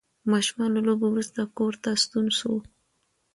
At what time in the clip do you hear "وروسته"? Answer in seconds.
1.09-1.41